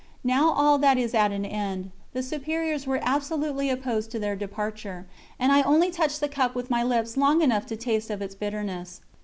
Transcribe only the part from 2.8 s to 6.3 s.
were absolutely opposed to their departure, and I only touched the